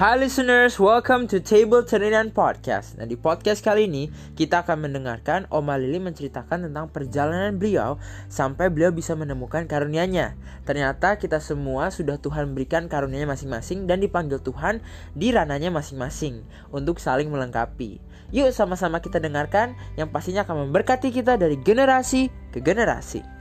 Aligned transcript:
Hai 0.00 0.16
listeners, 0.16 0.80
welcome 0.80 1.28
to 1.28 1.44
Table 1.44 1.84
Teninan 1.84 2.32
Podcast. 2.32 2.96
Nah 2.96 3.04
di 3.04 3.20
podcast 3.20 3.60
kali 3.60 3.84
ini 3.84 4.08
kita 4.32 4.64
akan 4.64 4.88
mendengarkan 4.88 5.44
Oma 5.52 5.76
Lili 5.76 6.00
menceritakan 6.00 6.64
tentang 6.64 6.88
perjalanan 6.88 7.60
beliau 7.60 8.00
sampai 8.32 8.72
beliau 8.72 8.96
bisa 8.96 9.12
menemukan 9.12 9.68
karunia-Nya. 9.68 10.40
Ternyata 10.64 11.20
kita 11.20 11.36
semua 11.44 11.92
sudah 11.92 12.16
Tuhan 12.16 12.56
berikan 12.56 12.88
karunia 12.88 13.28
masing-masing 13.28 13.84
dan 13.84 14.00
dipanggil 14.00 14.40
Tuhan 14.40 14.80
di 15.12 15.36
ranahnya 15.36 15.68
masing-masing 15.68 16.48
untuk 16.72 16.96
saling 16.96 17.28
melengkapi. 17.28 18.00
Yuk 18.32 18.56
sama-sama 18.56 19.04
kita 19.04 19.20
dengarkan 19.20 19.76
yang 20.00 20.08
pastinya 20.08 20.48
akan 20.48 20.64
memberkati 20.64 21.12
kita 21.12 21.36
dari 21.36 21.60
generasi 21.60 22.32
ke 22.56 22.64
generasi. 22.64 23.39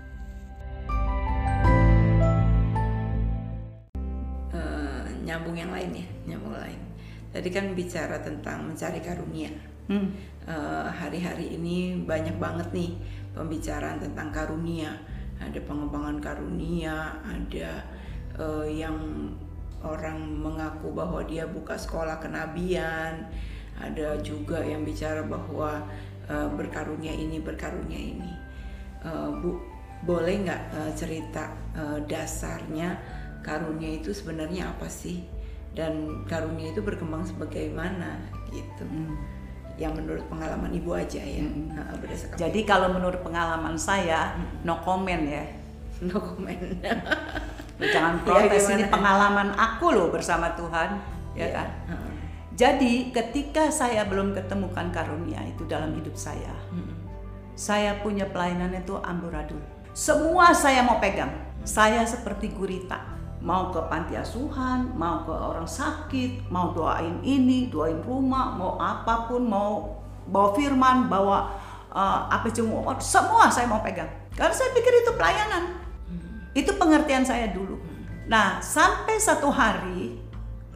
Tadi 7.39 7.55
kan 7.55 7.71
bicara 7.71 8.19
tentang 8.19 8.67
mencari 8.67 8.99
karunia. 8.99 9.47
Hmm. 9.87 10.11
Eh, 10.43 10.87
hari-hari 10.91 11.55
ini 11.55 12.03
banyak 12.03 12.35
banget 12.35 12.67
nih 12.75 12.99
pembicaraan 13.31 14.03
tentang 14.03 14.27
karunia. 14.35 14.91
Ada 15.39 15.63
pengembangan 15.63 16.19
karunia 16.19 17.15
ada 17.23 17.79
eh, 18.35 18.67
yang 18.75 18.99
orang 19.79 20.19
mengaku 20.19 20.91
bahwa 20.91 21.23
dia 21.23 21.47
buka 21.47 21.79
sekolah 21.79 22.19
kenabian 22.19 23.31
ada 23.79 24.19
juga 24.19 24.59
yang 24.59 24.83
bicara 24.83 25.23
bahwa 25.23 25.87
eh, 26.27 26.49
berkarunia 26.59 27.15
ini 27.15 27.39
berkarunia 27.39 28.19
ini. 28.19 28.31
Eh, 29.07 29.31
bu 29.39 29.55
boleh 30.03 30.43
nggak 30.43 30.63
eh, 30.75 30.91
cerita 30.91 31.55
eh, 31.71 32.03
dasarnya 32.03 32.99
karunia 33.39 33.95
itu 33.95 34.11
sebenarnya 34.11 34.75
apa 34.75 34.91
sih 34.91 35.38
dan 35.71 35.93
karunia 36.25 36.71
itu 36.71 36.81
berkembang 36.81 37.23
sebagaimana 37.23 38.19
gitu 38.49 38.83
yang 39.79 39.95
menurut 39.95 40.27
pengalaman 40.27 40.71
ibu 40.71 40.91
aja 40.91 41.21
ya. 41.21 41.39
Nah, 41.71 41.95
berdasarkan 41.95 42.35
Jadi 42.35 42.67
kalau 42.67 42.91
menurut 42.91 43.23
pengalaman 43.23 43.79
saya, 43.79 44.35
no 44.61 44.81
comment 44.83 45.23
ya. 45.23 45.45
no 46.03 46.19
comment 46.19 46.59
Jangan 47.79 48.19
Iya, 48.19 48.23
protes 48.27 48.63
gimana? 48.65 48.75
ini 48.75 48.83
pengalaman 48.87 49.49
aku 49.55 49.95
loh 49.95 50.11
bersama 50.11 50.51
Tuhan, 50.53 50.99
ya 51.31 51.47
Iya. 51.47 51.55
kan? 51.55 51.67
Heeh. 51.87 52.11
Jadi 52.59 53.15
ketika 53.15 53.71
saya 53.71 54.03
belum 54.03 54.35
ketemukan 54.35 54.91
karunia 54.91 55.39
itu 55.47 55.63
dalam 55.63 55.95
hidup 55.95 56.11
saya, 56.19 56.51
Mm-mm. 56.75 56.91
saya 57.55 58.03
punya 58.03 58.27
pelayanan 58.27 58.75
itu 58.75 58.99
amburadul. 58.99 59.63
Semua 59.95 60.51
saya 60.51 60.83
mau 60.83 60.99
pegang. 60.99 61.31
Saya 61.63 62.03
seperti 62.03 62.51
gurita. 62.51 62.99
Mau 63.39 63.71
ke 63.71 63.79
panti 63.87 64.19
asuhan, 64.19 64.91
mau 64.99 65.23
ke 65.23 65.31
orang 65.31 65.63
sakit, 65.63 66.51
mau 66.51 66.75
doain 66.75 67.23
ini, 67.23 67.71
doain 67.71 68.03
rumah, 68.03 68.51
mau 68.51 68.75
apa 68.75 69.31
pun, 69.31 69.47
mau 69.47 69.95
bawa 70.27 70.51
firman, 70.51 71.07
bawa 71.07 71.47
uh, 71.95 72.27
apa 72.27 72.51
jenguk, 72.51 72.83
semua 72.99 73.47
saya 73.47 73.65
mau 73.65 73.79
pegang. 73.79 74.09
Karena 74.35 74.53
saya 74.53 74.75
pikir 74.75 74.93
itu 75.03 75.11
pelayanan. 75.15 75.63
Itu 76.51 76.75
pengertian 76.75 77.23
saya 77.23 77.51
dulu. 77.53 77.79
Nah, 78.29 78.61
sampai 78.61 79.17
satu 79.17 79.49
hari, 79.49 80.19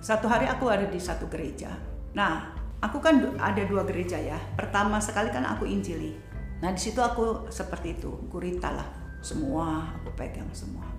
satu 0.02 0.26
hari 0.26 0.50
aku 0.50 0.68
ada 0.72 0.88
di 0.90 0.98
satu 0.98 1.30
gereja. 1.30 1.70
Nah, 2.18 2.54
aku 2.82 2.98
kan 2.98 3.20
ada 3.38 3.62
dua 3.66 3.86
gereja 3.86 4.18
ya. 4.18 4.40
Pertama 4.58 4.98
sekali 4.98 5.30
kan 5.30 5.46
aku 5.46 5.70
injili. 5.70 6.18
Nah, 6.64 6.72
di 6.72 6.82
situ 6.82 7.04
aku 7.04 7.52
seperti 7.52 8.00
itu, 8.00 8.10
gurita 8.32 8.72
lah. 8.72 8.88
Semua 9.24 9.96
aku 10.00 10.12
pegang, 10.16 10.48
semua. 10.52 10.93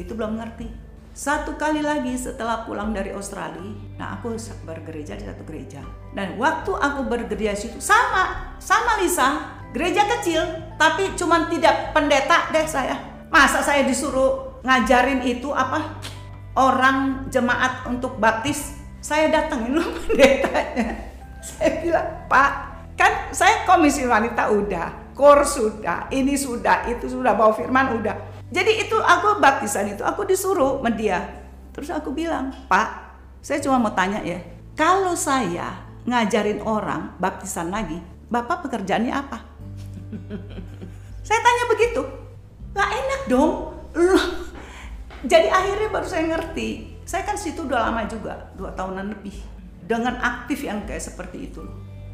Itu 0.00 0.16
belum 0.16 0.40
ngerti. 0.40 0.90
Satu 1.10 1.58
kali 1.60 1.84
lagi 1.84 2.16
setelah 2.16 2.64
pulang 2.64 2.96
dari 2.96 3.12
Australia, 3.12 3.76
nah 3.98 4.16
aku 4.16 4.38
bergereja 4.64 5.18
di 5.18 5.26
satu 5.26 5.42
gereja. 5.44 5.84
Dan 6.16 6.40
waktu 6.40 6.70
aku 6.70 7.04
bergereja 7.04 7.52
situ 7.52 7.76
sama, 7.82 8.56
sama 8.62 8.96
Lisa, 9.02 9.58
gereja 9.74 10.06
kecil, 10.06 10.40
tapi 10.80 11.12
cuman 11.18 11.50
tidak 11.52 11.92
pendeta 11.92 12.48
deh 12.54 12.64
saya. 12.64 12.96
Masa 13.28 13.60
saya 13.60 13.84
disuruh 13.84 14.62
ngajarin 14.62 15.20
itu 15.26 15.50
apa? 15.50 15.98
Orang 16.54 17.26
jemaat 17.28 17.84
untuk 17.90 18.16
baptis, 18.16 18.78
saya 19.02 19.28
datangin 19.28 19.76
lu 19.76 19.84
pendetanya. 20.06 21.10
Saya 21.42 21.70
bilang, 21.82 22.08
Pak, 22.30 22.50
kan 22.94 23.12
saya 23.34 23.66
komisi 23.66 24.06
wanita 24.06 24.46
udah, 24.54 25.10
kor 25.18 25.42
sudah, 25.42 26.06
ini 26.14 26.38
sudah, 26.38 26.86
itu 26.86 27.10
sudah, 27.10 27.34
bawa 27.34 27.50
firman 27.50 27.98
udah. 27.98 28.29
Jadi 28.50 28.82
itu 28.86 28.98
aku 28.98 29.38
baptisan 29.38 29.94
itu, 29.94 30.02
aku 30.02 30.26
disuruh 30.26 30.82
sama 30.82 30.90
dia. 30.90 31.22
Terus 31.70 31.90
aku 31.94 32.10
bilang, 32.10 32.50
Pak, 32.66 32.88
saya 33.38 33.62
cuma 33.62 33.78
mau 33.78 33.94
tanya 33.94 34.18
ya, 34.26 34.42
kalau 34.74 35.14
saya 35.14 35.86
ngajarin 36.04 36.58
orang 36.66 37.14
baptisan 37.22 37.70
lagi, 37.70 38.02
Bapak 38.30 38.62
pekerjaannya 38.62 39.10
apa? 39.10 39.38
Saya 41.26 41.38
tanya 41.42 41.64
begitu. 41.66 42.02
Gak 42.70 42.90
enak 42.90 43.22
dong. 43.26 43.74
Jadi 45.26 45.50
akhirnya 45.50 45.90
baru 45.90 46.06
saya 46.06 46.24
ngerti. 46.30 46.98
Saya 47.02 47.26
kan 47.26 47.34
situ 47.34 47.66
udah 47.66 47.90
lama 47.90 48.06
juga, 48.06 48.54
dua 48.54 48.70
tahunan 48.70 49.18
lebih. 49.18 49.34
Dengan 49.82 50.14
aktif 50.22 50.62
yang 50.62 50.86
kayak 50.86 51.02
seperti 51.02 51.50
itu. 51.50 51.66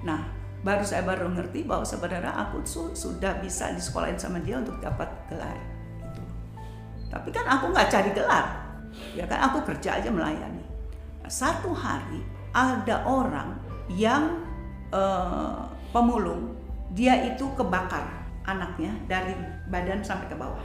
Nah, 0.09 0.25
baru 0.65 0.81
saya 0.81 1.05
baru 1.05 1.29
ngerti 1.29 1.69
bahwa 1.69 1.85
sebenarnya 1.85 2.33
aku 2.33 2.65
su- 2.65 2.97
sudah 2.97 3.37
bisa 3.45 3.69
disekolahin 3.77 4.17
sama 4.17 4.41
dia 4.41 4.57
untuk 4.57 4.81
dapat 4.81 5.13
gelar. 5.29 5.76
Tapi 7.11 7.29
kan 7.31 7.47
aku 7.47 7.71
nggak 7.71 7.89
cari 7.91 8.11
gelar. 8.13 8.47
Ya 9.13 9.25
kan 9.29 9.51
aku 9.51 9.63
kerja 9.65 10.01
aja 10.01 10.09
melayani. 10.09 10.65
Nah, 11.23 11.31
satu 11.31 11.73
hari 11.73 12.23
ada 12.57 13.05
orang 13.05 13.59
yang 13.93 14.43
eh, 14.91 15.61
pemulung, 15.91 16.55
dia 16.95 17.19
itu 17.27 17.45
kebakar 17.59 18.07
anaknya 18.47 18.95
dari 19.11 19.35
badan 19.67 20.01
sampai 20.01 20.31
ke 20.31 20.37
bawah. 20.39 20.63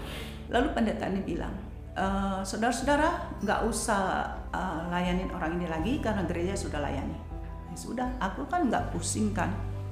Lalu 0.53 0.67
pendeta 0.77 1.09
ini 1.09 1.21
bilang, 1.25 1.51
"Eh, 1.97 2.39
saudara-saudara 2.45 3.41
nggak 3.41 3.59
usah 3.67 4.01
eh, 4.51 4.83
layanin 4.91 5.31
orang 5.33 5.57
ini 5.59 5.67
lagi 5.67 5.93
karena 6.03 6.23
gereja 6.27 6.53
sudah 6.55 6.79
layani. 6.83 7.17
Ya 7.71 7.77
sudah, 7.79 8.07
aku 8.19 8.45
kan 8.51 8.67
nggak 8.67 8.91
pusing 8.91 9.31
kan. 9.31 9.51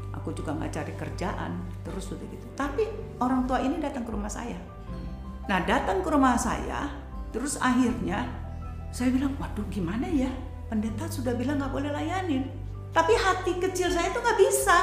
Aku 0.10 0.36
juga 0.36 0.52
nggak 0.52 0.74
cari 0.74 0.94
kerjaan 1.00 1.64
terus 1.86 2.12
udah 2.12 2.28
gitu. 2.28 2.48
Tapi 2.58 2.84
orang 3.24 3.48
tua 3.48 3.62
ini 3.64 3.80
datang 3.80 4.04
ke 4.04 4.12
rumah 4.12 4.28
saya. 4.28 4.58
Nah 5.50 5.66
datang 5.66 6.06
ke 6.06 6.14
rumah 6.14 6.38
saya, 6.38 6.94
terus 7.34 7.58
akhirnya 7.58 8.30
saya 8.94 9.10
bilang, 9.10 9.34
waduh 9.42 9.66
gimana 9.74 10.06
ya? 10.06 10.30
Pendeta 10.70 11.10
sudah 11.10 11.34
bilang 11.34 11.58
nggak 11.58 11.74
boleh 11.74 11.90
layanin. 11.90 12.46
Tapi 12.94 13.18
hati 13.18 13.58
kecil 13.58 13.90
saya 13.90 14.14
itu 14.14 14.22
nggak 14.22 14.38
bisa. 14.38 14.78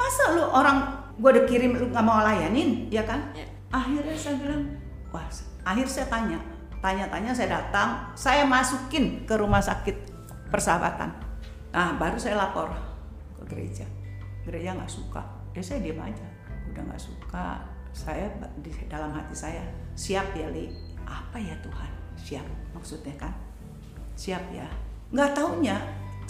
Masa 0.00 0.32
lu 0.32 0.48
orang 0.48 1.12
gue 1.20 1.28
udah 1.28 1.44
kirim 1.44 1.76
lu 1.76 1.92
nggak 1.92 2.00
mau 2.00 2.24
layanin, 2.24 2.88
ya 2.88 3.04
kan? 3.04 3.36
Ya. 3.36 3.44
Akhirnya 3.68 4.16
saya 4.16 4.40
bilang, 4.40 4.80
wah, 5.12 5.28
akhir 5.68 5.86
saya 5.92 6.08
tanya, 6.08 6.40
tanya-tanya 6.80 7.36
saya 7.36 7.60
datang, 7.60 8.08
saya 8.16 8.48
masukin 8.48 9.28
ke 9.28 9.36
rumah 9.36 9.60
sakit 9.60 10.08
persahabatan. 10.48 11.12
Nah 11.76 12.00
baru 12.00 12.16
saya 12.16 12.40
lapor 12.40 12.72
ke 13.36 13.44
gereja. 13.52 13.84
Gereja 14.48 14.72
nggak 14.72 14.88
suka, 14.88 15.20
ya 15.52 15.60
saya 15.60 15.84
diam 15.84 16.00
aja. 16.00 16.24
Udah 16.72 16.80
nggak 16.88 17.02
suka, 17.02 17.60
saya 17.92 18.32
di 18.64 18.72
dalam 18.88 19.12
hati 19.12 19.36
saya 19.36 19.87
siap 19.98 20.30
ya 20.38 20.46
li. 20.54 20.70
Apa 21.02 21.42
ya 21.42 21.58
Tuhan? 21.58 21.90
Siap 22.14 22.46
maksudnya 22.70 23.18
kan? 23.18 23.34
Siap 24.14 24.44
ya. 24.54 24.70
Nggak 25.10 25.34
taunya 25.34 25.76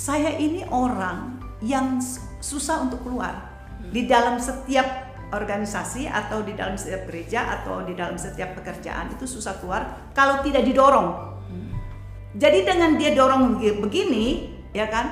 saya 0.01 0.33
ini 0.41 0.65
orang 0.73 1.37
yang 1.61 2.01
susah 2.41 2.89
untuk 2.89 3.05
keluar 3.05 3.45
di 3.93 4.09
dalam 4.09 4.41
setiap 4.41 5.11
organisasi 5.29 6.09
atau 6.09 6.41
di 6.41 6.57
dalam 6.57 6.81
setiap 6.81 7.05
gereja 7.05 7.61
atau 7.61 7.85
di 7.85 7.93
dalam 7.93 8.17
setiap 8.17 8.57
pekerjaan 8.57 9.13
itu 9.13 9.29
susah 9.29 9.61
keluar 9.61 10.09
kalau 10.17 10.41
tidak 10.41 10.65
didorong. 10.65 11.37
Jadi 12.39 12.65
dengan 12.65 12.95
dia 12.95 13.13
dorong 13.19 13.59
begi- 13.59 13.83
begini, 13.83 14.27
ya 14.71 14.87
kan? 14.87 15.11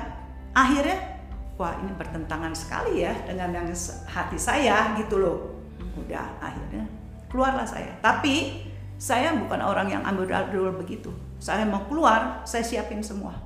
Akhirnya, 0.55 1.19
wah 1.59 1.75
ini 1.83 1.91
bertentangan 1.93 2.55
sekali 2.55 3.03
ya 3.03 3.11
dengan 3.27 3.51
yang 3.51 3.67
hati 4.07 4.39
saya 4.39 4.95
gitu 4.95 5.19
loh. 5.19 5.37
Udah 5.99 6.39
akhirnya 6.39 6.87
keluarlah 7.31 7.67
saya. 7.67 7.91
Tapi 7.99 8.65
saya 8.97 9.37
bukan 9.37 9.61
orang 9.61 9.87
yang 9.93 10.01
ambil 10.01 10.25
dulu 10.49 10.81
begitu. 10.81 11.13
Saya 11.37 11.63
mau 11.69 11.85
keluar, 11.85 12.41
saya 12.49 12.65
siapin 12.65 12.99
semua. 13.05 13.37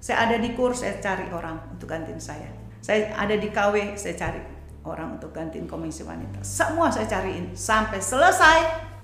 Saya 0.00 0.30
ada 0.30 0.36
di 0.38 0.54
kurs, 0.54 0.80
saya 0.80 0.96
cari 1.02 1.28
orang 1.28 1.58
untuk 1.74 1.90
gantiin 1.90 2.22
saya. 2.22 2.48
Saya 2.80 3.12
ada 3.12 3.36
di 3.36 3.52
KW, 3.52 3.98
saya 3.98 4.16
cari 4.16 4.40
orang 4.86 5.20
untuk 5.20 5.34
gantiin 5.34 5.68
komisi 5.68 6.06
wanita. 6.06 6.40
Semua 6.40 6.88
saya 6.88 7.04
cariin 7.04 7.52
sampai 7.52 8.00
selesai 8.00 8.58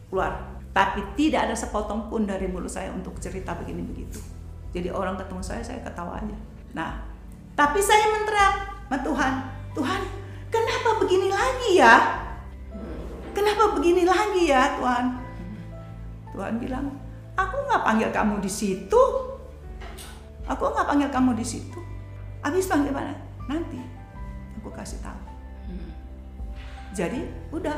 keluar. 0.09 0.57
Tapi 0.73 1.05
tidak 1.17 1.51
ada 1.51 1.57
sepotong 1.57 2.09
pun 2.09 2.25
dari 2.25 2.49
mulut 2.49 2.69
saya 2.69 2.93
untuk 2.93 3.17
cerita 3.21 3.57
begini 3.57 3.85
begitu. 3.85 4.21
Jadi 4.73 4.93
orang 4.93 5.17
ketemu 5.17 5.43
saya, 5.45 5.61
saya 5.65 5.81
ketawa 5.81 6.21
aja. 6.21 6.37
Nah, 6.77 7.01
tapi 7.57 7.81
saya 7.81 8.13
menteriak 8.13 8.55
Tuhan, 8.93 9.33
Tuhan, 9.73 10.01
kenapa 10.53 11.01
begini 11.01 11.33
lagi 11.33 11.81
ya? 11.81 12.26
Kenapa 13.37 13.77
begini 13.77 14.09
lagi 14.09 14.49
ya 14.49 14.81
Tuhan? 14.81 15.05
Tuhan 16.33 16.57
bilang, 16.57 16.89
aku 17.37 17.57
nggak 17.69 17.85
panggil 17.85 18.09
kamu 18.09 18.41
di 18.41 18.49
situ. 18.49 19.03
Aku 20.49 20.73
nggak 20.73 20.89
panggil 20.89 21.13
kamu 21.13 21.37
di 21.37 21.45
situ. 21.45 21.77
Habis 22.41 22.65
panggil 22.65 22.97
mana? 22.97 23.13
Nanti 23.45 23.77
aku 24.57 24.73
kasih 24.73 25.05
tahu. 25.05 25.21
Jadi 26.97 27.29
udah. 27.53 27.77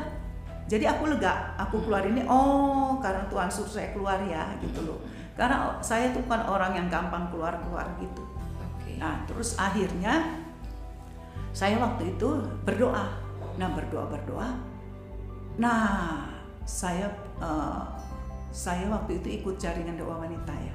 Jadi 0.71 0.87
aku 0.87 1.11
lega. 1.11 1.59
Aku 1.59 1.83
keluar 1.83 2.07
ini. 2.07 2.23
Oh, 2.31 3.03
karena 3.03 3.27
Tuhan 3.27 3.51
suruh 3.51 3.73
saya 3.83 3.91
keluar 3.91 4.23
ya, 4.31 4.55
gitu 4.63 4.87
loh. 4.87 5.03
Karena 5.35 5.75
saya 5.83 6.15
tuh 6.15 6.23
kan 6.31 6.47
orang 6.47 6.79
yang 6.79 6.87
gampang 6.87 7.35
keluar 7.35 7.59
keluar 7.67 7.89
gitu. 7.99 8.23
Nah, 9.03 9.27
terus 9.27 9.59
akhirnya 9.59 10.39
saya 11.51 11.83
waktu 11.83 12.15
itu 12.15 12.47
berdoa. 12.63 13.11
Nah, 13.59 13.69
berdoa 13.75 14.07
berdoa. 14.07 14.78
Nah, 15.59 16.23
saya 16.63 17.11
eh, 17.43 17.83
saya 18.49 18.87
waktu 18.89 19.19
itu 19.21 19.43
ikut 19.43 19.61
jaringan 19.61 19.99
doa 19.99 20.23
wanita 20.25 20.55
ya, 20.55 20.75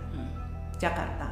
Jakarta. 0.77 1.27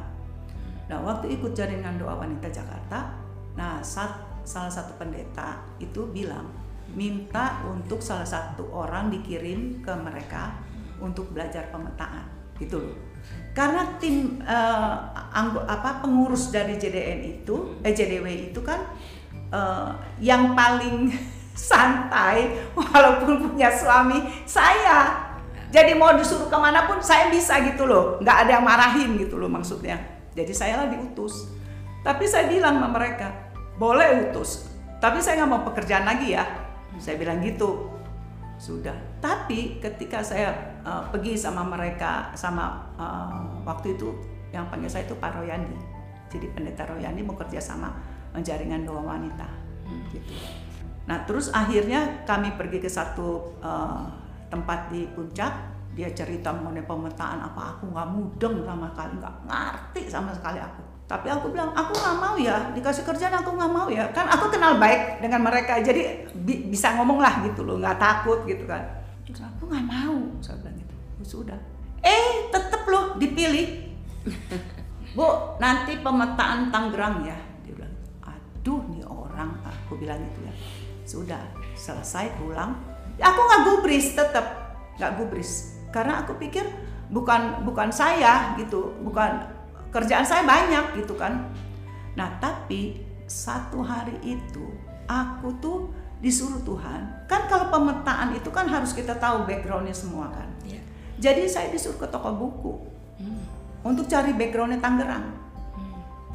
Nah, 0.90 0.98
waktu 1.00 1.36
ikut 1.38 1.52
jaringan 1.54 1.96
doa 1.96 2.18
wanita 2.18 2.50
Jakarta, 2.50 3.14
nah 3.54 3.78
sat- 3.80 4.42
salah 4.42 4.72
satu 4.72 4.98
pendeta 4.98 5.62
itu 5.78 6.02
bilang 6.10 6.50
minta 6.92 7.62
untuk 7.64 8.02
salah 8.02 8.26
satu 8.26 8.68
orang 8.74 9.08
dikirim 9.08 9.80
ke 9.80 9.92
mereka 9.96 10.58
untuk 11.00 11.30
belajar 11.32 11.70
pemetaan, 11.70 12.26
gitu 12.58 12.82
loh. 12.82 12.96
Karena 13.54 13.96
tim 14.02 14.42
eh, 14.42 14.96
anggo- 15.32 15.64
apa 15.68 16.02
pengurus 16.02 16.50
dari 16.50 16.76
JDN 16.76 17.20
itu, 17.40 17.78
eh 17.84 17.92
JDW 17.94 18.52
itu 18.52 18.60
kan 18.64 18.80
eh, 19.52 19.90
yang 20.20 20.52
paling 20.58 21.08
santai 21.52 22.68
walaupun 22.76 23.52
punya 23.52 23.68
suami 23.72 24.44
saya. 24.48 25.30
Jadi 25.72 25.96
mau 25.96 26.12
disuruh 26.12 26.52
ke 26.52 26.58
mana 26.60 26.84
pun 26.84 27.00
saya 27.00 27.32
bisa 27.32 27.56
gitu 27.64 27.88
loh, 27.88 28.20
nggak 28.20 28.36
ada 28.44 28.50
yang 28.60 28.64
marahin 28.64 29.16
gitu 29.16 29.40
loh 29.40 29.48
maksudnya. 29.48 29.96
Jadi 30.36 30.52
saya 30.52 30.84
lah 30.84 30.88
diutus. 30.92 31.48
Tapi 32.04 32.28
saya 32.28 32.50
bilang 32.50 32.76
sama 32.76 32.92
mereka, 32.92 33.32
boleh 33.80 34.28
utus, 34.28 34.68
tapi 35.00 35.24
saya 35.24 35.40
nggak 35.40 35.50
mau 35.50 35.62
pekerjaan 35.64 36.04
lagi 36.04 36.36
ya. 36.36 36.44
Saya 37.00 37.16
bilang 37.16 37.40
gitu. 37.40 37.88
Sudah. 38.60 38.94
Tapi 39.18 39.82
ketika 39.82 40.22
saya 40.22 40.78
uh, 40.84 41.08
pergi 41.10 41.34
sama 41.34 41.66
mereka, 41.66 42.30
sama 42.36 42.86
uh, 42.94 43.64
waktu 43.64 43.98
itu 43.98 44.12
yang 44.52 44.68
panggil 44.68 44.92
saya 44.92 45.08
itu 45.08 45.16
Pak 45.16 45.40
Royandi. 45.40 45.74
Jadi 46.30 46.46
pendeta 46.52 46.84
Royandi 46.86 47.24
mau 47.24 47.34
kerja 47.34 47.58
sama 47.58 47.90
jaringan 48.38 48.84
doa 48.84 49.02
wanita. 49.02 49.48
Gitu. 50.14 50.61
Nah 51.06 51.26
terus 51.26 51.50
akhirnya 51.50 52.22
kami 52.22 52.54
pergi 52.54 52.78
ke 52.78 52.90
satu 52.90 53.58
uh, 53.60 54.02
tempat 54.48 54.90
di 54.92 55.06
puncak. 55.10 55.70
Dia 55.92 56.08
cerita 56.16 56.48
mengenai 56.56 56.88
pemetaan 56.88 57.36
apa 57.44 57.76
aku 57.76 57.92
nggak 57.92 58.08
mudeng 58.08 58.64
sama 58.64 58.88
sekali, 58.96 59.12
nggak 59.20 59.36
ngerti 59.44 60.02
sama 60.08 60.32
sekali 60.32 60.56
aku. 60.56 60.80
Tapi 61.04 61.28
aku 61.28 61.52
bilang 61.52 61.68
aku 61.76 61.92
nggak 61.92 62.16
mau 62.16 62.34
ya 62.40 62.72
dikasih 62.72 63.04
kerjaan 63.04 63.36
aku 63.44 63.52
nggak 63.52 63.68
mau 63.68 63.92
ya. 63.92 64.08
Kan 64.16 64.24
aku 64.24 64.48
kenal 64.48 64.80
baik 64.80 65.20
dengan 65.20 65.44
mereka, 65.44 65.84
jadi 65.84 66.24
bi- 66.32 66.64
bisa 66.72 66.96
ngomong 66.96 67.20
lah 67.20 67.44
gitu 67.44 67.68
loh, 67.68 67.76
nggak 67.76 68.00
takut 68.00 68.40
gitu 68.48 68.64
kan. 68.64 68.80
Terus 69.28 69.44
aku 69.44 69.68
nggak 69.68 69.84
mau, 69.84 70.16
saya 70.40 70.56
bilang 70.64 70.80
gitu. 70.80 70.94
"Ya 70.96 71.24
Sudah. 71.28 71.58
Eh 72.00 72.48
tetep 72.48 72.82
loh 72.88 73.12
dipilih. 73.20 73.92
Bu, 75.16 75.28
nanti 75.60 76.00
pemetaan 76.00 76.72
Tangerang 76.72 77.20
ya. 77.20 77.36
Dia 77.68 77.76
bilang, 77.76 77.92
aduh 78.24 78.80
nih 78.88 79.04
orang, 79.04 79.60
aku 79.60 80.00
bilang 80.00 80.16
gitu 80.24 80.48
ya. 80.48 80.54
Sudah, 81.02 81.42
selesai 81.74 82.34
pulang. 82.38 82.78
Aku 83.18 83.40
nggak 83.40 83.62
gubris 83.68 84.14
tetap, 84.14 84.76
nggak 84.96 85.12
gubris. 85.18 85.76
Karena 85.92 86.24
aku 86.24 86.38
pikir 86.40 86.64
bukan 87.12 87.62
bukan 87.68 87.92
saya 87.92 88.56
gitu, 88.56 88.96
bukan 89.04 89.44
kerjaan 89.92 90.24
saya 90.24 90.42
banyak 90.42 91.04
gitu 91.04 91.14
kan. 91.14 91.52
Nah 92.16 92.40
tapi 92.40 93.04
satu 93.28 93.84
hari 93.84 94.16
itu 94.24 94.64
aku 95.04 95.52
tuh 95.60 95.78
disuruh 96.24 96.62
Tuhan. 96.64 97.28
Kan 97.28 97.50
kalau 97.50 97.68
pemetaan 97.68 98.32
itu 98.32 98.48
kan 98.48 98.64
harus 98.70 98.96
kita 98.96 99.18
tahu 99.20 99.44
backgroundnya 99.44 99.92
semua 99.92 100.32
kan. 100.32 100.48
Iya. 100.64 100.80
Jadi 101.20 101.44
saya 101.50 101.68
disuruh 101.68 102.00
ke 102.00 102.08
toko 102.08 102.32
buku 102.32 102.74
untuk 103.82 104.06
cari 104.08 104.32
backgroundnya 104.32 104.78
Tangerang. 104.80 105.26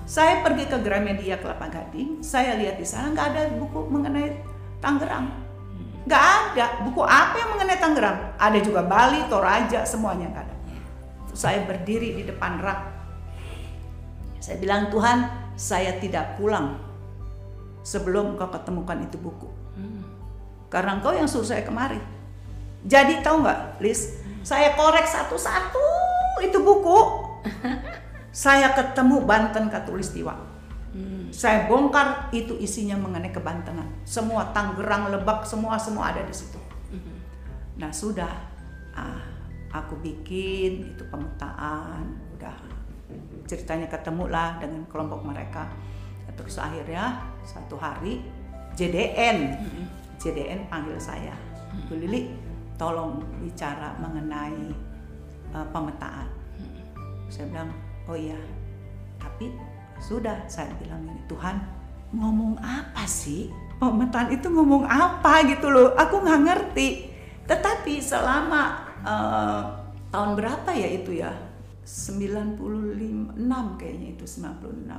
Saya 0.08 0.40
pergi 0.40 0.72
ke 0.72 0.80
Gramedia 0.80 1.36
Kelapa 1.36 1.68
Gading, 1.68 2.24
saya 2.24 2.56
lihat 2.56 2.80
di 2.80 2.88
sana 2.88 3.12
nggak 3.12 3.28
ada 3.28 3.42
buku 3.60 3.92
mengenai 3.92 4.40
Tangerang. 4.80 5.28
Nggak 6.08 6.24
ada 6.24 6.66
buku 6.88 7.04
apa 7.04 7.36
yang 7.36 7.50
mengenai 7.58 7.80
Tangerang. 7.80 8.18
Ada 8.40 8.60
juga 8.64 8.82
Bali, 8.86 9.28
Toraja, 9.28 9.84
semuanya 9.84 10.32
nggak 10.32 10.44
ada. 10.48 10.56
Terus 11.28 11.40
saya 11.42 11.60
berdiri 11.68 12.16
di 12.16 12.24
depan 12.24 12.64
rak. 12.64 12.80
Saya 14.40 14.56
bilang 14.64 14.88
Tuhan, 14.88 15.28
saya 15.60 16.00
tidak 16.00 16.40
pulang 16.40 16.80
sebelum 17.84 18.40
kau 18.40 18.48
ketemukan 18.48 19.00
itu 19.04 19.20
buku. 19.20 19.50
Karena 20.68 21.00
engkau 21.00 21.16
yang 21.16 21.28
suruh 21.28 21.48
saya 21.48 21.64
kemari. 21.64 22.00
Jadi 22.84 23.24
tahu 23.24 23.44
nggak, 23.44 23.80
Liz? 23.84 24.20
Saya 24.44 24.76
korek 24.76 25.08
satu-satu 25.08 25.84
itu 26.44 26.60
buku. 26.64 27.00
saya 28.32 28.72
ketemu 28.76 29.24
Banten 29.24 29.68
Katulistiwa. 29.72 30.57
Saya 31.34 31.68
bongkar 31.68 32.32
itu 32.32 32.56
isinya 32.58 32.96
mengenai 32.96 33.32
kebantenan. 33.32 33.88
Semua 34.08 34.52
Tangerang, 34.56 35.12
Lebak, 35.12 35.44
semua 35.44 35.76
semua 35.76 36.16
ada 36.16 36.24
di 36.24 36.34
situ. 36.34 36.60
Nah 37.78 37.94
sudah, 37.94 38.32
ah, 38.98 39.22
aku 39.70 40.00
bikin 40.02 40.98
itu 40.98 41.04
pemetaan, 41.08 42.18
udah. 42.38 42.58
Ceritanya 43.48 43.88
ketemu 43.88 44.28
lah 44.28 44.60
dengan 44.60 44.84
kelompok 44.90 45.24
mereka. 45.24 45.70
Terus 46.38 46.62
akhirnya 46.62 47.26
satu 47.42 47.80
hari 47.80 48.22
JDN, 48.78 49.58
JDN 50.22 50.70
panggil 50.70 51.02
saya, 51.02 51.34
Bu 51.90 51.98
Lili, 51.98 52.30
tolong 52.78 53.26
bicara 53.42 53.98
mengenai 53.98 54.70
uh, 55.50 55.66
pemetaan. 55.74 56.30
Saya 57.26 57.50
bilang, 57.50 57.74
oh 58.06 58.14
iya, 58.14 58.38
tapi 59.18 59.50
sudah 60.02 60.46
saya 60.48 60.72
bilang 60.78 61.04
ini 61.06 61.22
Tuhan 61.30 61.58
ngomong 62.14 62.58
apa 62.62 63.04
sih? 63.06 63.52
Pemetaan 63.78 64.34
itu 64.34 64.50
ngomong 64.50 64.88
apa 64.88 65.46
gitu 65.46 65.70
loh? 65.70 65.94
Aku 65.94 66.24
nggak 66.24 66.42
ngerti. 66.44 67.14
Tetapi 67.46 68.02
selama 68.02 68.90
uh, 69.06 69.64
tahun 70.10 70.34
berapa 70.34 70.70
ya 70.74 70.90
itu 70.90 71.22
ya? 71.22 71.32
96 71.88 72.60
kayaknya 73.80 74.08
itu 74.12 74.28
96 74.28 74.92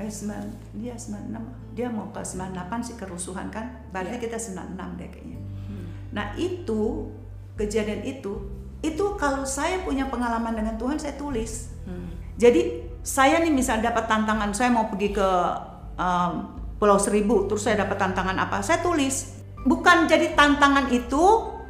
eh 0.00 0.08
9 0.08 0.80
dia 0.80 0.96
96 0.96 1.76
dia 1.76 1.92
mau 1.92 2.08
ke 2.08 2.24
98 2.24 2.80
sih 2.80 2.96
kerusuhan 2.96 3.52
kan? 3.52 3.84
Berarti 3.92 4.24
kita 4.24 4.40
96 4.40 5.00
deh 5.00 5.08
kayaknya. 5.12 5.40
Nah 6.16 6.32
itu 6.40 7.12
kejadian 7.60 8.08
itu 8.08 8.40
itu 8.80 9.04
kalau 9.20 9.44
saya 9.44 9.84
punya 9.84 10.08
pengalaman 10.08 10.56
dengan 10.56 10.80
Tuhan 10.80 10.96
saya 10.96 11.12
tulis. 11.20 11.76
Jadi 12.40 12.93
saya 13.04 13.36
nih 13.44 13.52
misal 13.52 13.84
dapat 13.84 14.08
tantangan 14.08 14.56
saya 14.56 14.72
mau 14.72 14.88
pergi 14.88 15.12
ke 15.12 15.28
um, 16.00 16.32
Pulau 16.80 16.96
Seribu 16.96 17.44
terus 17.44 17.68
saya 17.68 17.84
dapat 17.84 18.00
tantangan 18.00 18.34
apa? 18.40 18.64
Saya 18.64 18.80
tulis. 18.80 19.44
Bukan 19.64 20.08
jadi 20.08 20.32
tantangan 20.32 20.88
itu 20.88 21.22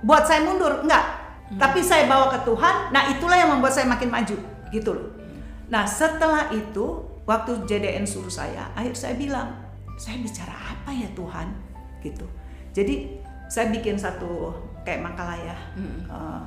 buat 0.06 0.30
saya 0.30 0.46
mundur 0.46 0.86
enggak. 0.86 1.26
Tapi 1.58 1.84
saya 1.84 2.06
bawa 2.06 2.30
ke 2.32 2.46
Tuhan 2.46 2.94
nah 2.94 3.10
itulah 3.10 3.36
yang 3.36 3.50
membuat 3.50 3.74
saya 3.74 3.90
makin 3.90 4.14
maju 4.14 4.38
gitu 4.70 4.90
loh. 4.94 5.10
Nah 5.74 5.82
setelah 5.84 6.54
itu 6.54 7.02
waktu 7.26 7.66
JDN 7.66 8.06
suruh 8.06 8.30
saya 8.30 8.70
akhir 8.78 8.94
saya 8.94 9.14
bilang 9.18 9.58
saya 9.98 10.22
bicara 10.22 10.54
apa 10.54 10.94
ya 10.94 11.10
Tuhan? 11.18 11.50
Gitu. 11.98 12.26
Jadi 12.74 12.94
saya 13.50 13.74
bikin 13.74 13.98
satu 13.98 14.54
kayak 14.86 15.02
makalah 15.02 15.38
ya. 15.38 15.56
Eh, 15.82 16.40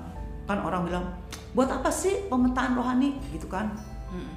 kan 0.48 0.64
orang 0.64 0.88
bilang 0.88 1.06
buat 1.52 1.68
apa 1.68 1.92
sih 1.92 2.28
pemetaan 2.32 2.76
rohani? 2.76 3.20
Gitu 3.32 3.52
kan 3.52 3.76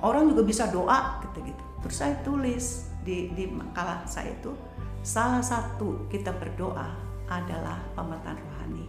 orang 0.03 0.31
juga 0.31 0.43
bisa 0.47 0.69
doa 0.69 1.23
gitu 1.27 1.47
gitu. 1.47 1.65
Terus 1.87 1.97
saya 1.97 2.15
tulis 2.21 2.91
di 3.01 3.33
di 3.33 3.49
makalah 3.49 4.05
saya 4.05 4.35
itu 4.37 4.53
salah 5.01 5.41
satu 5.41 6.11
kita 6.13 6.35
berdoa 6.37 6.87
adalah 7.31 7.81
pemetaan 7.97 8.37
rohani. 8.37 8.87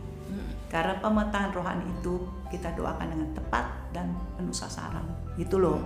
Karena 0.71 0.95
pemetaan 1.03 1.51
rohani 1.51 1.83
itu 1.99 2.23
kita 2.47 2.71
doakan 2.75 3.11
dengan 3.11 3.29
tepat 3.35 3.91
dan 3.91 4.15
penuh 4.39 4.55
sasaran. 4.55 5.03
Gitu 5.35 5.59
loh. 5.59 5.83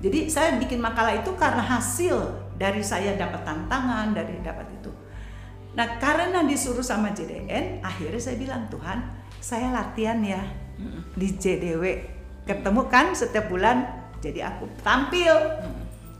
Jadi 0.00 0.32
saya 0.32 0.56
bikin 0.56 0.80
makalah 0.80 1.12
itu 1.12 1.32
karena 1.36 1.60
hasil 1.60 2.16
dari 2.56 2.80
saya 2.80 3.16
dapat 3.16 3.44
tantangan 3.44 4.16
dari 4.16 4.40
dapat 4.40 4.68
itu. 4.72 4.92
Nah 5.76 6.00
karena 6.00 6.40
disuruh 6.44 6.84
sama 6.84 7.12
JDN 7.12 7.84
akhirnya 7.84 8.20
saya 8.20 8.36
bilang 8.40 8.68
Tuhan 8.72 8.98
saya 9.40 9.72
latihan 9.72 10.20
ya 10.20 10.40
di 11.16 11.28
JDW 11.36 11.84
ketemu 12.48 12.88
kan 12.88 13.12
setiap 13.12 13.52
bulan 13.52 13.99
jadi 14.20 14.52
aku 14.54 14.68
tampil. 14.84 15.32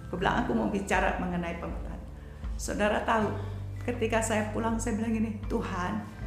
Aku 0.09 0.19
bilang 0.19 0.43
aku 0.43 0.51
mau 0.57 0.69
bicara 0.69 1.17
mengenai 1.23 1.61
pemetaan. 1.63 2.01
Saudara 2.59 3.01
tahu 3.07 3.31
ketika 3.87 4.21
saya 4.21 4.51
pulang 4.53 4.77
saya 4.77 5.01
bilang 5.01 5.17
gini 5.17 5.41
Tuhan 5.49 6.21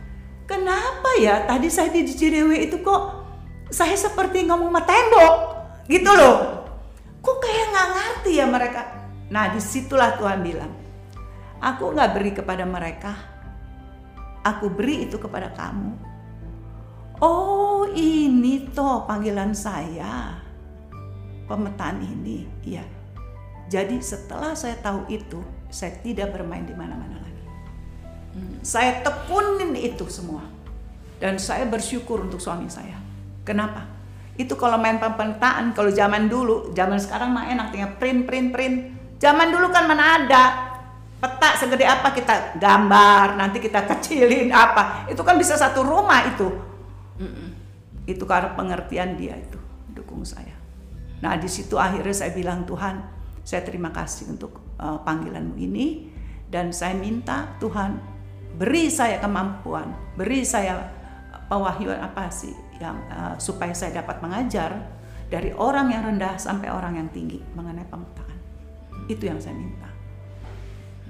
kenapa 0.47 1.09
ya 1.19 1.47
tadi 1.47 1.67
saya 1.71 1.91
di 1.91 2.03
JDW 2.03 2.67
itu 2.67 2.81
kok 2.83 3.23
saya 3.71 3.95
seperti 3.97 4.45
ngomong 4.45 4.69
sama 4.69 4.81
tembok? 4.85 5.33
Gitu 5.89 6.11
loh. 6.13 6.67
Kok 7.23 7.37
kayak 7.39 7.65
nggak 7.71 7.89
ngerti 7.95 8.31
ya 8.37 8.45
mereka. 8.45 8.81
Nah 9.31 9.49
di 9.49 9.59
situlah 9.63 10.19
Tuhan 10.19 10.43
bilang, 10.43 10.71
aku 11.63 11.95
nggak 11.95 12.11
beri 12.13 12.31
kepada 12.35 12.67
mereka, 12.67 13.15
aku 14.43 14.69
beri 14.69 15.07
itu 15.07 15.17
kepada 15.17 15.49
kamu. 15.55 15.95
Oh 17.23 17.87
ini 17.95 18.67
toh 18.75 19.07
panggilan 19.07 19.55
saya, 19.55 20.42
pemetaan 21.53 22.01
ini, 22.01 22.49
iya. 22.65 22.81
Jadi 23.69 24.01
setelah 24.01 24.57
saya 24.57 24.73
tahu 24.81 25.05
itu, 25.05 25.45
saya 25.69 25.93
tidak 26.01 26.33
bermain 26.33 26.65
di 26.65 26.73
mana-mana 26.73 27.21
lagi. 27.21 27.45
Saya 28.65 29.05
tekunin 29.05 29.77
itu 29.77 30.09
semua. 30.09 30.41
Dan 31.21 31.37
saya 31.37 31.69
bersyukur 31.69 32.25
untuk 32.25 32.41
suami 32.41 32.67
saya. 32.67 32.97
Kenapa? 33.45 33.85
Itu 34.33 34.57
kalau 34.57 34.81
main 34.81 34.97
pemetaan, 34.97 35.77
kalau 35.77 35.93
zaman 35.93 36.25
dulu, 36.25 36.73
zaman 36.73 36.97
sekarang 36.97 37.29
mah 37.29 37.47
enak 37.47 37.69
tinggal 37.69 37.93
print, 38.01 38.25
print, 38.25 38.49
print. 38.49 38.75
Zaman 39.21 39.53
dulu 39.53 39.69
kan 39.69 39.85
mana 39.85 40.25
ada 40.25 40.43
peta 41.21 41.55
segede 41.55 41.87
apa 41.87 42.11
kita 42.11 42.59
gambar, 42.59 43.39
nanti 43.39 43.63
kita 43.63 43.87
kecilin 43.87 44.51
apa. 44.51 45.07
Itu 45.07 45.23
kan 45.23 45.39
bisa 45.39 45.55
satu 45.55 45.85
rumah 45.85 46.27
itu. 46.27 46.49
Itu 48.03 48.27
karena 48.27 48.51
pengertian 48.57 49.15
dia 49.15 49.39
itu, 49.39 49.55
dukung 49.95 50.27
saya. 50.27 50.52
Nah 51.23 51.39
di 51.39 51.47
situ 51.47 51.79
akhirnya 51.79 52.11
saya 52.11 52.35
bilang 52.35 52.67
Tuhan, 52.67 52.99
saya 53.47 53.63
terima 53.63 53.95
kasih 53.95 54.35
untuk 54.35 54.59
uh, 54.75 54.99
panggilanmu 55.07 55.55
ini 55.55 56.11
dan 56.51 56.75
saya 56.75 56.99
minta 56.99 57.55
Tuhan 57.63 57.95
beri 58.59 58.91
saya 58.91 59.23
kemampuan, 59.23 59.95
beri 60.19 60.43
saya 60.43 60.91
pewahyuan 61.47 62.03
apa 62.03 62.27
sih 62.27 62.51
yang 62.77 62.99
uh, 63.07 63.35
supaya 63.39 63.71
saya 63.71 64.03
dapat 64.03 64.19
mengajar 64.19 64.75
dari 65.31 65.49
orang 65.55 65.89
yang 65.89 66.03
rendah 66.13 66.37
sampai 66.37 66.69
orang 66.69 66.99
yang 66.99 67.09
tinggi 67.09 67.41
mengenai 67.55 67.87
pemetaan. 67.87 68.37
Itu 69.07 69.25
yang 69.25 69.39
saya 69.39 69.55
minta. 69.55 69.89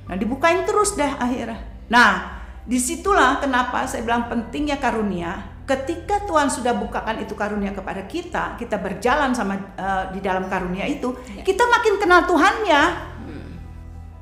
Nah 0.08 0.16
dibukain 0.16 0.64
terus 0.64 0.94
deh 0.96 1.10
akhirnya. 1.10 1.60
Nah 1.90 2.40
di 2.64 2.80
situlah 2.80 3.44
kenapa 3.44 3.84
saya 3.90 4.06
bilang 4.06 4.30
pentingnya 4.32 4.80
karunia. 4.80 5.53
Ketika 5.64 6.28
Tuhan 6.28 6.52
sudah 6.52 6.76
bukakan 6.76 7.24
itu 7.24 7.40
karunia 7.40 7.72
kepada 7.72 8.04
kita, 8.04 8.60
kita 8.60 8.76
berjalan 8.84 9.32
sama 9.32 9.56
uh, 9.80 10.12
di 10.12 10.20
dalam 10.20 10.52
karunia 10.52 10.84
itu, 10.84 11.16
ya. 11.32 11.40
kita 11.40 11.64
makin 11.72 12.04
kenal 12.04 12.28
Tuhannya. 12.28 12.84
Hmm. 13.24 13.52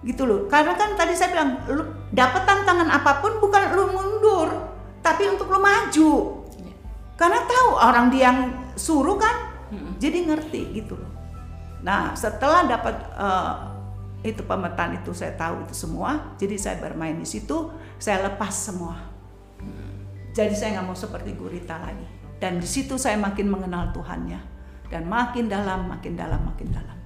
Gitu 0.06 0.22
loh. 0.22 0.46
Karena 0.46 0.78
kan 0.78 0.94
tadi 0.94 1.18
saya 1.18 1.34
bilang, 1.34 1.66
lu 1.66 1.84
dapat 2.14 2.46
tantangan 2.46 2.94
apa 2.94 3.26
pun 3.26 3.42
bukan 3.42 3.74
lu 3.74 3.90
mundur, 3.90 4.54
tapi 5.02 5.34
untuk 5.34 5.50
lu 5.50 5.58
maju. 5.58 6.14
Ya. 6.62 6.74
Karena 7.18 7.42
tahu 7.50 7.70
orang 7.74 8.06
dia 8.14 8.30
yang 8.30 8.40
suruh 8.78 9.18
kan, 9.18 9.36
hmm. 9.74 9.98
jadi 9.98 10.18
ngerti 10.30 10.78
gitu 10.78 10.94
loh. 10.94 11.10
Nah, 11.82 12.14
setelah 12.14 12.70
dapat 12.70 12.96
uh, 13.18 13.54
itu 14.22 14.46
pemetaan 14.46 15.02
itu 15.02 15.10
saya 15.18 15.34
tahu 15.34 15.66
itu 15.66 15.74
semua, 15.74 16.38
jadi 16.38 16.54
saya 16.54 16.78
bermain 16.78 17.18
di 17.18 17.26
situ, 17.26 17.74
saya 17.98 18.30
lepas 18.30 18.54
semua 18.54 19.10
jadi 20.32 20.56
saya 20.56 20.80
nggak 20.80 20.88
mau 20.88 20.98
seperti 20.98 21.36
gurita 21.36 21.76
lagi. 21.76 22.08
Dan 22.40 22.58
di 22.58 22.68
situ 22.68 22.96
saya 22.96 23.20
makin 23.20 23.52
mengenal 23.52 23.92
Tuhannya. 23.92 24.40
Dan 24.88 25.08
makin 25.08 25.48
dalam, 25.52 25.88
makin 25.88 26.16
dalam, 26.16 26.42
makin 26.48 26.68
dalam. 26.72 26.98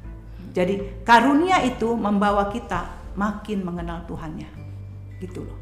Jadi 0.56 1.04
karunia 1.04 1.60
itu 1.66 1.92
membawa 1.98 2.48
kita 2.48 3.14
makin 3.18 3.66
mengenal 3.66 4.06
Tuhannya. 4.08 4.48
Gitu 5.20 5.44
loh. 5.44 5.58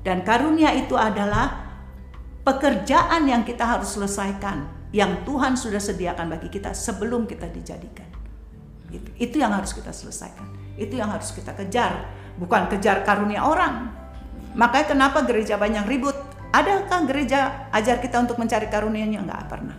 Dan 0.00 0.24
karunia 0.24 0.72
itu 0.72 0.96
adalah 0.96 1.68
pekerjaan 2.46 3.28
yang 3.28 3.42
kita 3.44 3.66
harus 3.66 3.92
selesaikan. 3.98 4.80
Yang 4.90 5.22
Tuhan 5.28 5.52
sudah 5.54 5.82
sediakan 5.82 6.26
bagi 6.32 6.48
kita 6.50 6.74
sebelum 6.74 7.28
kita 7.28 7.46
dijadikan. 7.50 8.08
Gitu. 8.90 9.10
Itu 9.18 9.36
yang 9.38 9.54
harus 9.54 9.70
kita 9.76 9.94
selesaikan. 9.94 10.46
Itu 10.74 10.98
yang 10.98 11.12
harus 11.12 11.30
kita 11.30 11.54
kejar. 11.54 12.08
Bukan 12.40 12.72
kejar 12.72 13.04
karunia 13.04 13.44
orang. 13.44 13.92
Makanya 14.56 14.96
kenapa 14.96 15.22
gereja 15.22 15.54
banyak 15.60 15.86
ribut 15.86 16.29
Adakah 16.50 17.06
gereja 17.06 17.70
ajar 17.70 18.02
kita 18.02 18.18
untuk 18.18 18.34
mencari 18.34 18.66
karunia-Nya? 18.66 19.22
Enggak 19.22 19.46
pernah. 19.46 19.78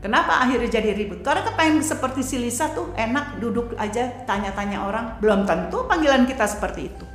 Kenapa 0.00 0.40
akhirnya 0.40 0.80
jadi 0.80 0.92
ribut? 0.96 1.20
Karena 1.24 1.44
kepengen 1.44 1.80
seperti 1.80 2.20
si 2.24 2.36
Lisa 2.36 2.72
tuh 2.72 2.92
enak 2.96 3.40
duduk 3.40 3.72
aja 3.76 4.24
tanya-tanya 4.24 4.84
orang. 4.84 5.04
Belum 5.20 5.48
tentu 5.48 5.84
panggilan 5.88 6.28
kita 6.28 6.44
seperti 6.48 6.92
itu. 6.92 7.06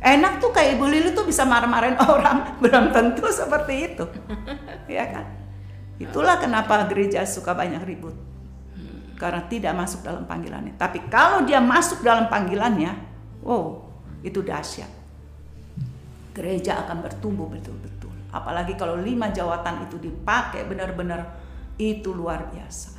Enak 0.00 0.44
tuh 0.44 0.52
kayak 0.52 0.76
Ibu 0.76 0.86
Lili 0.88 1.10
tuh 1.16 1.24
bisa 1.24 1.48
marah-marahin 1.48 1.96
orang. 2.16 2.60
Belum 2.60 2.92
tentu 2.92 3.28
seperti 3.32 3.92
itu. 3.92 4.04
ya 4.96 5.04
kan? 5.08 5.24
Itulah 5.96 6.36
kenapa 6.36 6.84
gereja 6.88 7.24
suka 7.24 7.56
banyak 7.56 7.80
ribut. 7.84 8.16
Karena 9.16 9.44
tidak 9.48 9.72
masuk 9.72 10.04
dalam 10.04 10.28
panggilannya. 10.28 10.76
Tapi 10.76 11.08
kalau 11.08 11.48
dia 11.48 11.60
masuk 11.64 12.04
dalam 12.04 12.28
panggilannya, 12.28 12.92
wow, 13.40 13.88
itu 14.20 14.44
dahsyat 14.44 15.05
gereja 16.36 16.84
akan 16.84 17.00
bertumbuh 17.00 17.48
betul-betul. 17.48 18.12
Apalagi 18.28 18.76
kalau 18.76 19.00
lima 19.00 19.32
jawatan 19.32 19.88
itu 19.88 19.96
dipakai 19.96 20.68
benar-benar 20.68 21.24
itu 21.80 22.12
luar 22.12 22.52
biasa. 22.52 22.95